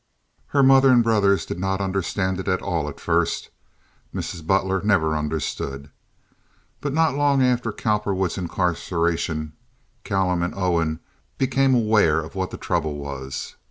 Her 0.47 0.63
mother 0.63 0.89
and 0.91 1.03
brothers 1.03 1.45
did 1.45 1.59
not 1.59 1.79
understand 1.79 2.39
it 2.39 2.47
at 2.47 2.63
all 2.63 2.89
at 2.89 2.99
first. 2.99 3.51
(Mrs. 4.11 4.47
Butler 4.47 4.81
never 4.83 5.15
understood.) 5.15 5.91
But 6.79 6.91
not 6.91 7.13
long 7.13 7.43
after 7.43 7.71
Cowperwood's 7.71 8.35
incarceration 8.35 9.53
Callum 10.03 10.41
and 10.41 10.55
Owen 10.55 11.01
became 11.37 11.75
aware 11.75 12.19
of 12.19 12.33
what 12.33 12.49
the 12.49 12.57
trouble 12.57 12.95
was. 12.97 13.57